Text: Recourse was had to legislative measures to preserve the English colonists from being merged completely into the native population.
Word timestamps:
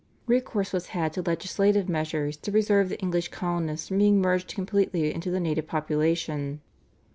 Recourse 0.25 0.73
was 0.73 0.87
had 0.87 1.13
to 1.13 1.21
legislative 1.21 1.87
measures 1.87 2.35
to 2.37 2.51
preserve 2.51 2.89
the 2.89 2.99
English 3.01 3.27
colonists 3.27 3.87
from 3.89 3.99
being 3.99 4.19
merged 4.19 4.55
completely 4.55 5.13
into 5.13 5.29
the 5.29 5.39
native 5.39 5.67
population. 5.67 6.59